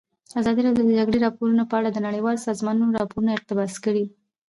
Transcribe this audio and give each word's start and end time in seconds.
ازادي 0.39 0.61
راډیو 0.63 0.87
د 0.87 0.87
د 0.89 0.91
جګړې 0.99 1.19
راپورونه 1.25 1.63
په 1.67 1.75
اړه 1.79 1.89
د 1.91 1.97
نړیوالو 2.07 2.45
سازمانونو 2.47 2.95
راپورونه 2.99 3.29
اقتباس 3.33 3.73
کړي. 3.85 4.05